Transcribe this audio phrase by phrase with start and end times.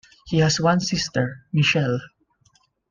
[0.25, 1.99] He has one sister, Michele.